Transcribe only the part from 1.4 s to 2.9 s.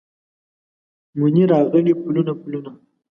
راغلي پلونه، پلونه